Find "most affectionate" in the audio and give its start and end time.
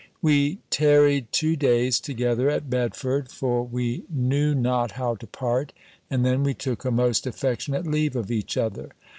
6.89-7.85